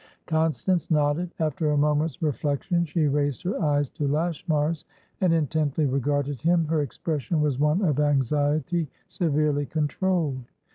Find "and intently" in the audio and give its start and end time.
5.21-5.85